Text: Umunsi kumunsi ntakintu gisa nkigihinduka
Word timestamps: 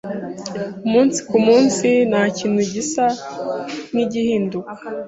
Umunsi 0.87 1.19
kumunsi 1.29 1.87
ntakintu 2.09 2.61
gisa 2.73 3.05
nkigihinduka 3.93 4.71